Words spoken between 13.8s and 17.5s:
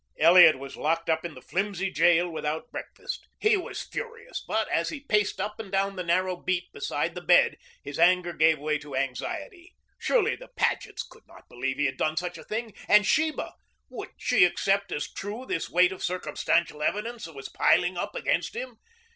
would she accept as true this weight of circumstantial evidence that was